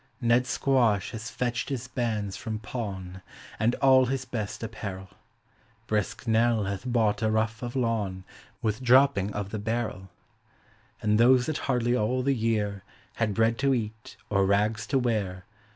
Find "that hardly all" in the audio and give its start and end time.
11.45-12.23